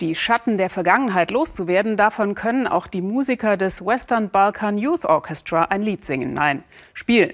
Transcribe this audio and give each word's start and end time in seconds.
Die 0.00 0.14
Schatten 0.14 0.58
der 0.58 0.70
Vergangenheit 0.70 1.32
loszuwerden, 1.32 1.96
davon 1.96 2.36
können 2.36 2.68
auch 2.68 2.86
die 2.86 3.02
Musiker 3.02 3.56
des 3.56 3.84
Western 3.84 4.30
Balkan 4.30 4.78
Youth 4.78 5.04
Orchestra 5.04 5.64
ein 5.64 5.82
Lied 5.82 6.04
singen. 6.04 6.34
Nein, 6.34 6.62
spielen. 6.94 7.32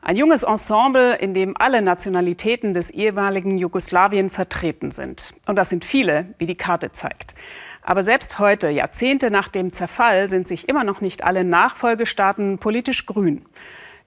Ein 0.00 0.16
junges 0.16 0.42
Ensemble, 0.42 1.16
in 1.16 1.34
dem 1.34 1.54
alle 1.58 1.82
Nationalitäten 1.82 2.72
des 2.72 2.88
ehemaligen 2.88 3.58
Jugoslawien 3.58 4.30
vertreten 4.30 4.92
sind. 4.92 5.34
Und 5.46 5.56
das 5.56 5.68
sind 5.68 5.84
viele, 5.84 6.34
wie 6.38 6.46
die 6.46 6.54
Karte 6.54 6.90
zeigt. 6.90 7.34
Aber 7.82 8.02
selbst 8.02 8.38
heute, 8.38 8.70
Jahrzehnte 8.70 9.30
nach 9.30 9.48
dem 9.48 9.74
Zerfall, 9.74 10.30
sind 10.30 10.48
sich 10.48 10.70
immer 10.70 10.84
noch 10.84 11.02
nicht 11.02 11.22
alle 11.22 11.44
Nachfolgestaaten 11.44 12.56
politisch 12.56 13.04
grün. 13.04 13.44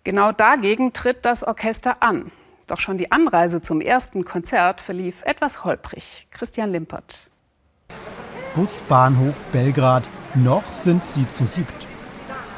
Genau 0.03 0.31
dagegen 0.31 0.93
tritt 0.93 1.25
das 1.25 1.43
Orchester 1.43 2.01
an. 2.01 2.31
Doch 2.65 2.79
schon 2.79 2.97
die 2.97 3.11
Anreise 3.11 3.61
zum 3.61 3.81
ersten 3.81 4.25
Konzert 4.25 4.81
verlief 4.81 5.21
etwas 5.25 5.63
holprig. 5.63 6.27
Christian 6.31 6.71
Limpert. 6.71 7.28
Busbahnhof 8.55 9.43
Belgrad. 9.51 10.03
Noch 10.35 10.63
sind 10.63 11.07
sie 11.07 11.27
zu 11.27 11.45
siebt. 11.45 11.73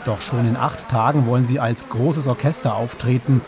Doch 0.05 0.21
schon 0.21 0.47
in 0.47 0.57
acht 0.57 0.89
Tagen 0.89 1.25
wollen 1.25 1.47
sie 1.47 1.59
als 1.59 1.87
großes 1.89 2.27
Orchester 2.27 2.75
auftreten. 2.75 3.41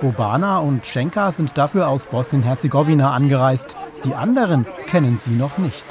Bobana 0.00 0.58
und 0.58 0.86
Schenka 0.86 1.30
sind 1.30 1.58
dafür 1.58 1.88
aus 1.88 2.06
Bosnien-Herzegowina 2.06 3.12
angereist. 3.12 3.76
Die 4.04 4.14
anderen 4.14 4.66
kennen 4.86 5.18
sie 5.18 5.32
noch 5.32 5.58
nicht. 5.58 5.84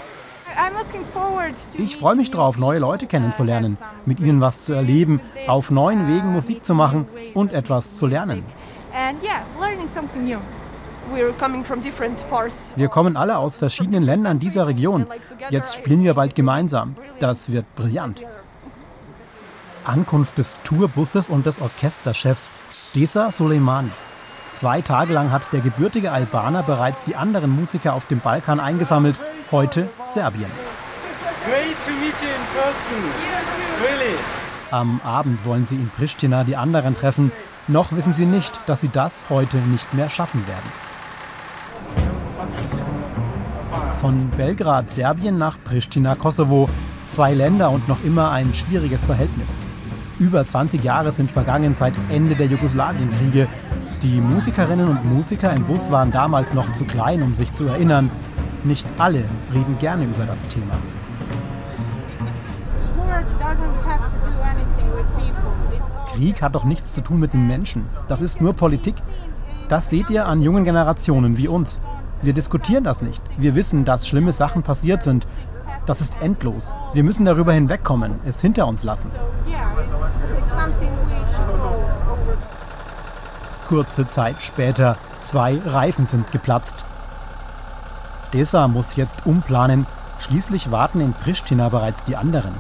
Ich 1.78 1.98
freue 1.98 2.16
mich 2.16 2.32
drauf, 2.32 2.58
neue 2.58 2.80
Leute 2.80 3.06
kennenzulernen, 3.06 3.78
mit 4.06 4.20
ihnen 4.20 4.42
was 4.42 4.66
zu 4.66 4.74
erleben, 4.74 5.22
auf 5.48 5.72
neuen 5.72 6.08
Wegen 6.08 6.32
Musik 6.32 6.66
zu 6.66 6.74
machen 6.74 7.08
und 7.34 7.54
etwas 7.54 7.96
zu 7.96 8.08
lernen. 8.08 8.44
Wir 12.76 12.88
kommen 12.90 13.18
alle 13.18 13.38
aus 13.38 13.58
verschiedenen 13.58 14.04
Ländern 14.04 14.40
dieser 14.40 14.68
Region. 14.68 15.08
Jetzt 15.50 15.76
spielen 15.76 16.04
wir 16.04 16.14
bald 16.14 16.36
gemeinsam. 16.36 16.96
Das 17.20 17.52
wird 17.52 17.66
brillant. 17.76 18.22
Ankunft 19.86 20.38
des 20.38 20.60
Tourbusses 20.64 21.30
und 21.30 21.46
des 21.46 21.62
Orchesterchefs 21.62 22.52
Desa 22.94 23.32
Soleimani. 23.32 23.90
Zwei 24.54 24.82
Tage 24.82 25.14
lang 25.14 25.32
hat 25.32 25.54
der 25.54 25.62
gebürtige 25.62 26.12
Albaner 26.12 26.64
bereits 26.64 27.04
die 27.04 27.16
anderen 27.16 27.52
Musiker 27.52 27.94
auf 27.94 28.08
dem 28.08 28.20
Balkan 28.20 28.60
eingesammelt, 28.60 29.16
heute 29.52 29.90
Serbien. 30.04 30.52
Am 34.72 35.00
Abend 35.04 35.46
wollen 35.46 35.66
sie 35.66 35.76
in 35.76 35.90
Pristina 35.90 36.44
die 36.44 36.58
anderen 36.58 36.96
treffen, 36.96 37.32
noch 37.68 37.92
wissen 37.92 38.14
sie 38.14 38.26
nicht, 38.26 38.60
dass 38.66 38.82
sie 38.82 38.90
das 38.90 39.24
heute 39.30 39.58
nicht 39.58 39.94
mehr 39.94 40.10
schaffen 40.10 40.46
werden. 40.48 40.72
Von 44.00 44.30
Belgrad, 44.30 44.92
Serbien 44.92 45.40
nach 45.40 45.58
Pristina, 45.64 46.14
Kosovo. 46.14 46.70
Zwei 47.10 47.34
Länder 47.34 47.72
und 47.72 47.88
noch 47.88 48.04
immer 48.04 48.32
ein 48.32 48.54
schwieriges 48.54 49.06
Verhältnis. 49.06 49.48
Über 50.20 50.46
20 50.46 50.84
Jahre 50.84 51.12
sind 51.12 51.32
vergangen 51.32 51.74
seit 51.74 51.94
Ende 52.10 52.36
der 52.36 52.46
Jugoslawienkriege. 52.46 53.48
Die 54.04 54.22
Musikerinnen 54.22 54.88
und 54.88 55.06
Musiker 55.06 55.52
im 55.52 55.64
Bus 55.64 55.90
waren 55.90 56.12
damals 56.12 56.54
noch 56.54 56.74
zu 56.74 56.86
klein, 56.86 57.24
um 57.24 57.34
sich 57.34 57.52
zu 57.54 57.66
erinnern. 57.66 58.12
Nicht 58.64 58.86
alle 59.00 59.24
reden 59.52 59.80
gerne 59.80 60.06
über 60.06 60.26
das 60.26 60.48
Thema. 60.48 60.76
Krieg 66.14 66.42
hat 66.44 66.54
doch 66.54 66.66
nichts 66.66 66.94
zu 66.94 67.02
tun 67.02 67.20
mit 67.20 67.34
den 67.34 67.48
Menschen. 67.48 67.86
Das 68.08 68.22
ist 68.22 68.42
nur 68.42 68.54
Politik. 68.54 68.96
Das 69.70 69.90
seht 69.90 70.10
ihr 70.12 70.28
an 70.28 70.42
jungen 70.42 70.66
Generationen 70.66 71.38
wie 71.38 71.48
uns. 71.48 71.80
Wir 72.22 72.34
diskutieren 72.34 72.84
das 72.84 73.02
nicht. 73.02 73.22
Wir 73.38 73.56
wissen, 73.56 73.86
dass 73.86 74.08
schlimme 74.08 74.32
Sachen 74.32 74.64
passiert 74.64 75.04
sind. 75.04 75.28
Das 75.86 76.02
ist 76.02 76.22
endlos. 76.22 76.74
Wir 76.94 77.04
müssen 77.04 77.26
darüber 77.26 77.54
hinwegkommen, 77.54 78.16
es 78.26 78.42
hinter 78.42 78.68
uns 78.68 78.84
lassen. 78.84 79.12
Kurze 83.68 84.08
Zeit 84.08 84.36
später, 84.42 84.98
zwei 85.22 85.60
Reifen 85.66 86.06
sind 86.06 86.32
geplatzt. 86.32 86.84
Desa 88.34 88.68
muss 88.68 88.96
jetzt 88.96 89.26
umplanen. 89.26 89.86
Schließlich 90.20 90.72
warten 90.72 91.00
in 91.00 91.14
Pristina 91.14 91.70
bereits 91.70 92.04
die 92.04 92.18
anderen. 92.18 92.54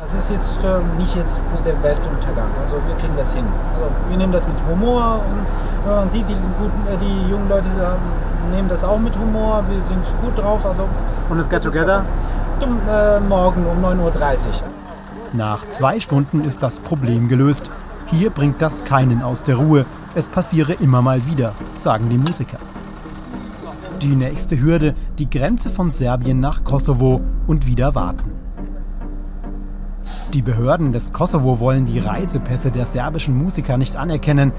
Das 0.00 0.14
ist 0.14 0.30
jetzt 0.30 0.62
äh, 0.62 0.80
nicht 0.96 1.16
jetzt 1.16 1.40
mit 1.52 1.66
dem 1.66 1.82
Weltuntergang. 1.82 2.50
Also 2.62 2.76
wir 2.86 2.94
kriegen 2.96 3.16
das 3.16 3.32
hin. 3.32 3.44
Also 3.74 3.90
wir 4.08 4.16
nehmen 4.16 4.32
das 4.32 4.46
mit 4.46 4.56
Humor 4.68 5.24
und 5.24 5.92
man 5.92 6.08
sieht, 6.10 6.28
die, 6.28 6.34
guten, 6.34 6.86
äh, 6.86 6.96
die 6.98 7.30
jungen 7.30 7.48
Leute 7.48 7.66
äh, 7.66 8.27
nehmen 8.50 8.68
das 8.68 8.84
auch 8.84 8.98
mit 8.98 9.16
Humor. 9.18 9.64
Wir 9.68 9.86
sind 9.86 10.04
gut 10.22 10.36
drauf. 10.38 10.64
Also 10.66 10.88
und 11.28 11.38
es 11.38 11.48
geht 11.48 11.62
together? 11.62 12.04
Zum, 12.60 12.78
äh, 12.88 13.20
morgen 13.20 13.64
um 13.66 13.84
9.30 13.84 14.00
Uhr. 14.00 14.68
Nach 15.34 15.68
zwei 15.70 16.00
Stunden 16.00 16.40
ist 16.40 16.62
das 16.62 16.78
Problem 16.78 17.28
gelöst. 17.28 17.70
Hier 18.06 18.30
bringt 18.30 18.62
das 18.62 18.84
keinen 18.84 19.22
aus 19.22 19.42
der 19.42 19.56
Ruhe. 19.56 19.84
Es 20.14 20.26
passiere 20.28 20.72
immer 20.72 21.02
mal 21.02 21.26
wieder, 21.26 21.52
sagen 21.74 22.08
die 22.08 22.16
Musiker. 22.16 22.58
Die 24.00 24.16
nächste 24.16 24.58
Hürde, 24.60 24.94
die 25.18 25.28
Grenze 25.28 25.68
von 25.68 25.90
Serbien 25.90 26.40
nach 26.40 26.64
Kosovo 26.64 27.20
und 27.46 27.66
wieder 27.66 27.94
warten. 27.94 28.32
Die 30.32 30.42
Behörden 30.42 30.92
des 30.92 31.12
Kosovo 31.12 31.58
wollen 31.58 31.86
die 31.86 31.98
Reisepässe 31.98 32.70
der 32.70 32.86
serbischen 32.86 33.36
Musiker 33.36 33.76
nicht 33.76 33.96
anerkennen. 33.96 34.52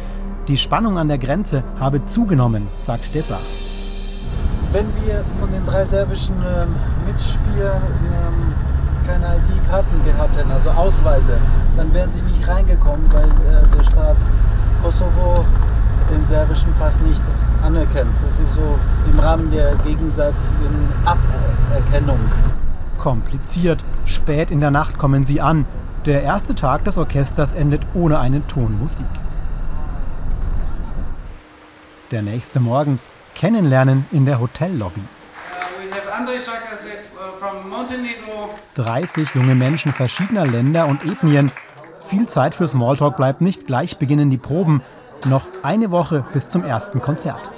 Die 0.50 0.58
Spannung 0.58 0.98
an 0.98 1.08
der 1.08 1.20
Grenze 1.20 1.62
habe 1.80 2.04
zugenommen, 2.08 2.70
sagt 2.80 3.14
Dessa. 3.14 3.38
Wenn 4.72 4.88
wir 5.06 5.24
von 5.40 5.52
den 5.52 5.64
drei 5.64 5.86
serbischen 5.86 6.34
ähm, 6.38 6.76
Mitspielern 7.06 7.84
ähm, 7.84 8.54
keine 9.06 9.38
ID-Karten 9.38 10.04
gehabt 10.04 10.36
hätten, 10.36 10.52
also 10.52 10.72
Ausweise, 10.72 11.38
dann 11.78 11.94
wären 11.94 12.12
sie 12.12 12.24
nicht 12.24 12.48
reingekommen, 12.48 13.06
weil 13.14 13.26
äh, 13.26 13.78
der 13.78 13.84
Staat 13.84 14.18
Kosovo 14.82 15.46
den 16.10 16.26
serbischen 16.26 16.74
Pass 16.80 17.00
nicht 17.02 17.24
anerkennt. 17.64 18.10
Das 18.26 18.40
ist 18.40 18.56
so 18.56 18.80
im 19.14 19.20
Rahmen 19.20 19.52
der 19.52 19.76
gegenseitigen 19.76 20.90
Aberkennung 21.06 22.20
kompliziert. 22.98 23.84
Spät 24.06 24.50
in 24.50 24.62
der 24.62 24.72
Nacht 24.72 24.98
kommen 24.98 25.26
sie 25.26 25.42
an. 25.42 25.66
Der 26.08 26.24
erste 26.24 26.56
Tag 26.56 26.86
des 26.86 26.98
Orchesters 26.98 27.54
endet 27.54 27.84
ohne 27.94 28.18
einen 28.18 28.48
Ton 28.48 28.80
Musik. 28.80 29.06
Der 32.12 32.24
nächste 32.24 32.60
Morgen 32.60 33.00
Kennenlernen 33.36 34.08
in 34.12 34.26
der 34.26 34.40
Hotellobby. 34.40 35.02
30 38.74 39.30
junge 39.36 39.54
Menschen 39.54 39.94
verschiedener 39.94 40.48
Länder 40.48 40.88
und 40.88 41.06
Ethnien. 41.06 41.52
Viel 42.02 42.28
Zeit 42.28 42.56
für 42.56 42.68
Smalltalk 42.68 43.16
bleibt 43.16 43.42
nicht. 43.42 43.68
Gleich 43.68 43.98
beginnen 43.98 44.32
die 44.32 44.38
Proben. 44.38 44.82
Noch 45.26 45.46
eine 45.62 45.92
Woche 45.92 46.26
bis 46.34 46.50
zum 46.50 46.66
ersten 46.66 47.00
Konzert. 47.00 47.52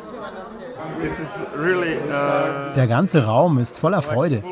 Uh, 1.58 2.74
der 2.76 2.88
ganze 2.88 3.26
Raum 3.26 3.58
ist 3.58 3.80
voller 3.80 4.02
Freude. 4.02 4.44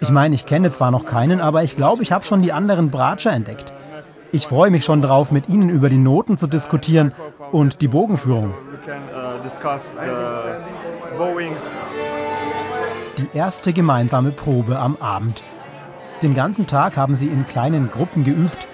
Ich 0.00 0.10
meine, 0.10 0.36
ich 0.36 0.46
kenne 0.46 0.70
zwar 0.70 0.92
noch 0.92 1.04
keinen, 1.04 1.40
aber 1.40 1.64
ich 1.64 1.74
glaube, 1.74 2.02
ich 2.02 2.12
habe 2.12 2.24
schon 2.24 2.42
die 2.42 2.52
anderen 2.52 2.90
Bratscher 2.90 3.32
entdeckt. 3.32 3.72
Ich 4.34 4.46
freue 4.46 4.70
mich 4.70 4.86
schon 4.86 5.02
drauf, 5.02 5.30
mit 5.30 5.50
Ihnen 5.50 5.68
über 5.68 5.90
die 5.90 5.98
Noten 5.98 6.38
zu 6.38 6.46
diskutieren 6.46 7.12
und 7.52 7.82
die 7.82 7.88
Bogenführung. 7.88 8.54
Die 13.18 13.28
erste 13.36 13.74
gemeinsame 13.74 14.32
Probe 14.32 14.78
am 14.78 14.96
Abend. 14.96 15.44
Den 16.22 16.34
ganzen 16.34 16.66
Tag 16.66 16.96
haben 16.96 17.14
sie 17.14 17.28
in 17.28 17.46
kleinen 17.46 17.90
Gruppen 17.90 18.24
geübt. 18.24 18.66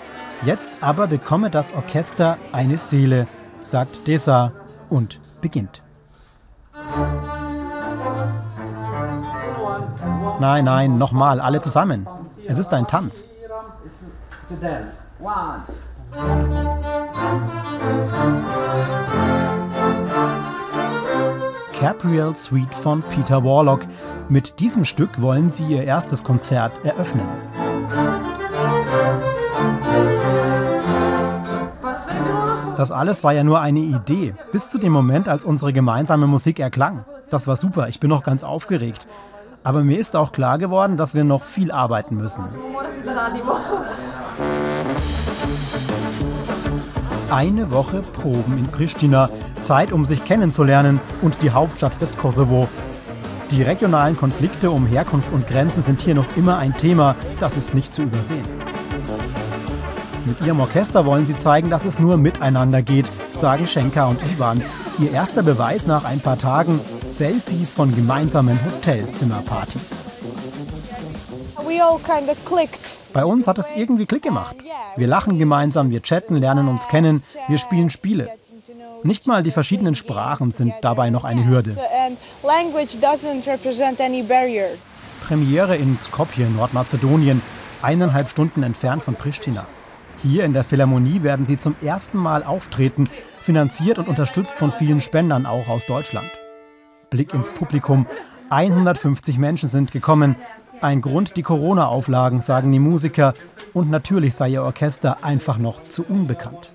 Jetzt 0.45 0.75
aber 0.81 1.09
bekomme 1.09 1.51
das 1.51 1.75
Orchester 1.75 2.39
eine 2.53 2.79
Seele, 2.79 3.25
sagt 3.61 4.07
Desa 4.07 4.53
und 4.89 5.19
beginnt. 5.41 5.83
Nein, 10.39 10.65
nein, 10.65 10.99
nochmal, 10.99 11.41
alle 11.41 11.61
zusammen. 11.61 12.07
Es 12.47 12.61
ist 12.61 12.72
ein 12.72 12.87
Tanz. 12.87 13.27
Capriel 21.72 22.36
Suite 22.36 22.74
von 22.74 23.03
Peter 23.03 23.42
Warlock. 23.42 23.80
Mit 24.28 24.60
diesem 24.60 24.84
Stück 24.84 25.20
wollen 25.20 25.50
sie 25.50 25.65
ihr 25.65 25.82
erstes 25.82 26.22
Konzert 26.22 26.72
eröffnen. 26.84 27.26
Das 32.76 32.92
alles 32.92 33.24
war 33.24 33.32
ja 33.32 33.42
nur 33.42 33.60
eine 33.60 33.80
Idee, 33.80 34.34
bis 34.53 34.70
zu 34.70 34.78
dem 34.78 34.92
Moment, 34.92 35.28
als 35.28 35.44
unsere 35.44 35.72
gemeinsame 35.72 36.28
Musik 36.28 36.60
erklang. 36.60 37.04
Das 37.28 37.48
war 37.48 37.56
super, 37.56 37.88
ich 37.88 37.98
bin 37.98 38.09
noch 38.09 38.22
ganz 38.22 38.44
aufgeregt. 38.44 39.09
Aber 39.65 39.82
mir 39.82 39.98
ist 39.98 40.15
auch 40.15 40.30
klar 40.30 40.59
geworden, 40.59 40.97
dass 40.97 41.16
wir 41.16 41.24
noch 41.24 41.42
viel 41.42 41.72
arbeiten 41.72 42.16
müssen. 42.16 42.44
Eine 47.31 47.71
Woche 47.71 48.01
Proben 48.01 48.59
in 48.59 48.67
Pristina, 48.69 49.29
Zeit, 49.63 49.93
um 49.93 50.05
sich 50.05 50.25
kennenzulernen 50.25 50.99
und 51.23 51.43
die 51.43 51.51
Hauptstadt 51.51 52.01
des 52.01 52.17
Kosovo. 52.17 52.69
Die 53.51 53.63
regionalen 53.63 54.17
Konflikte 54.17 54.71
um 54.71 54.87
Herkunft 54.87 55.33
und 55.33 55.47
Grenzen 55.47 55.83
sind 55.83 56.03
hier 56.03 56.15
noch 56.15 56.37
immer 56.37 56.59
ein 56.59 56.77
Thema, 56.77 57.15
das 57.39 57.57
ist 57.57 57.75
nicht 57.75 57.95
zu 57.95 58.03
übersehen. 58.03 58.47
Mit 60.25 60.41
ihrem 60.43 60.61
Orchester 60.61 61.07
wollen 61.07 61.27
sie 61.27 61.37
zeigen, 61.37 61.71
dass 61.71 61.85
es 61.85 61.99
nur 61.99 62.19
miteinander 62.19 62.83
geht, 62.83 63.07
sagen 63.33 63.67
Schenker 63.67 64.09
und 64.09 64.21
Ivan. 64.35 64.63
Ihr 64.99 65.13
erster 65.13 65.43
Beweis 65.43 65.87
nach 65.87 66.05
ein 66.05 66.21
paar 66.21 66.39
Tagen: 66.39 66.81
Selfies 67.07 67.73
von 67.73 67.95
gemeinsamen 67.95 68.59
Hotelzimmerpartys. 68.65 70.05
Bei 73.13 73.25
uns 73.25 73.47
hat 73.47 73.59
es 73.59 73.72
irgendwie 73.72 74.07
Klick 74.07 74.22
gemacht. 74.22 74.57
Wir 74.97 75.07
lachen 75.07 75.39
gemeinsam, 75.39 75.91
wir 75.91 76.03
chatten, 76.03 76.36
lernen 76.36 76.69
uns 76.69 76.89
kennen, 76.89 77.22
wir 77.48 77.59
spielen 77.59 77.91
Spiele. 77.91 78.30
Nicht 79.03 79.27
mal 79.27 79.42
die 79.42 79.51
verschiedenen 79.51 79.95
Sprachen 79.95 80.51
sind 80.51 80.75
dabei 80.83 81.10
noch 81.10 81.25
eine 81.25 81.47
Hürde. 81.47 81.77
Premiere 85.27 85.77
in 85.77 85.97
Skopje, 85.97 86.48
Nordmazedonien, 86.51 87.42
eineinhalb 87.83 88.28
Stunden 88.28 88.63
entfernt 88.63 89.03
von 89.03 89.15
Pristina. 89.15 89.66
Hier 90.22 90.45
in 90.45 90.53
der 90.53 90.65
Philharmonie 90.65 91.22
werden 91.22 91.47
sie 91.47 91.57
zum 91.57 91.77
ersten 91.80 92.19
Mal 92.19 92.42
auftreten, 92.42 93.09
finanziert 93.41 93.98
und 93.98 94.09
unterstützt 94.09 94.57
von 94.57 94.72
vielen 94.72 95.01
Spendern 95.01 95.47
auch 95.47 95.69
aus 95.69 95.86
Deutschland. 95.86 96.28
Blick 97.10 97.33
ins 97.33 97.53
Publikum. 97.53 98.07
150 98.51 99.39
Menschen 99.39 99.69
sind 99.69 99.92
gekommen. 99.92 100.36
Ein 100.80 101.01
Grund 101.01 101.36
die 101.36 101.42
Corona-Auflagen, 101.42 102.41
sagen 102.41 102.71
die 102.72 102.78
Musiker. 102.78 103.34
Und 103.75 103.91
natürlich 103.91 104.34
sei 104.34 104.48
ihr 104.51 104.63
Orchester 104.63 105.19
einfach 105.22 105.59
noch 105.59 105.84
zu 105.84 106.04
unbekannt. 106.04 106.72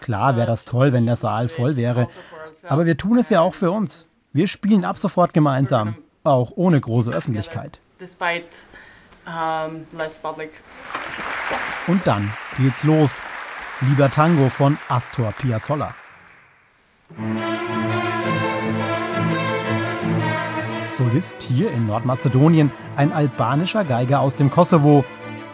Klar 0.00 0.36
wäre 0.36 0.46
das 0.46 0.64
toll, 0.64 0.92
wenn 0.92 1.06
der 1.06 1.16
Saal 1.16 1.48
voll 1.48 1.76
wäre. 1.76 2.08
Aber 2.68 2.86
wir 2.86 2.96
tun 2.96 3.18
es 3.18 3.30
ja 3.30 3.40
auch 3.40 3.54
für 3.54 3.70
uns. 3.70 4.06
Wir 4.32 4.46
spielen 4.48 4.84
ab 4.84 4.98
sofort 4.98 5.32
gemeinsam, 5.32 5.96
auch 6.24 6.52
ohne 6.56 6.80
große 6.80 7.12
Öffentlichkeit. 7.12 7.78
Und 11.86 12.06
dann 12.06 12.32
geht's 12.58 12.84
los. 12.84 13.22
Lieber 13.80 14.10
Tango 14.10 14.48
von 14.48 14.78
Astor 14.88 15.32
Piazzolla. 15.32 15.94
Solist 20.96 21.42
hier 21.42 21.70
in 21.72 21.86
Nordmazedonien 21.86 22.72
ein 22.96 23.12
albanischer 23.12 23.84
Geiger 23.84 24.20
aus 24.20 24.34
dem 24.34 24.50
Kosovo. 24.50 25.04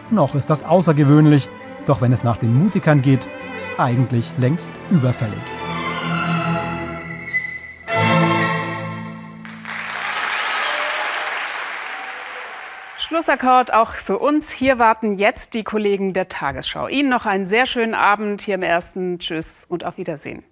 Noch 0.09 0.35
ist 0.35 0.49
das 0.49 0.63
außergewöhnlich, 0.63 1.49
doch 1.85 1.99
wenn 1.99 2.13
es 2.13 2.23
nach 2.23 2.37
den 2.37 2.57
Musikern 2.57 3.01
geht, 3.01 3.27
eigentlich 3.77 4.31
längst 4.37 4.71
überfällig. 4.89 5.33
Schlussakkord 12.99 13.73
auch 13.73 13.91
für 13.95 14.19
uns. 14.19 14.49
Hier 14.49 14.79
warten 14.79 15.13
jetzt 15.13 15.55
die 15.55 15.65
Kollegen 15.65 16.13
der 16.13 16.29
Tagesschau. 16.29 16.87
Ihnen 16.87 17.09
noch 17.09 17.25
einen 17.25 17.47
sehr 17.47 17.65
schönen 17.65 17.95
Abend 17.95 18.41
hier 18.41 18.55
im 18.55 18.63
ersten. 18.63 19.19
Tschüss 19.19 19.65
und 19.65 19.83
auf 19.83 19.97
Wiedersehen. 19.97 20.45